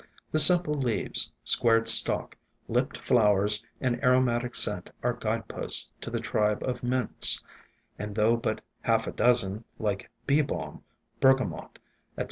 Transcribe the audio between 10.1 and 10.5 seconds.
Bee